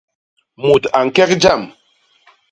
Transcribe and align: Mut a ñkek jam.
Mut 0.61 0.83
a 0.97 0.99
ñkek 1.07 1.31
jam. 1.41 1.61